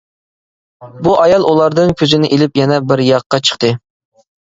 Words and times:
بۇ 1.09 1.13
ئايال 1.17 1.45
ئۇلاردىن 1.51 1.95
كۆزىنى 2.01 2.33
ئىلىپ 2.39 2.61
يەنە 2.65 2.83
بىر 2.91 3.07
ياققا 3.13 3.45
چىقتى. 3.51 3.75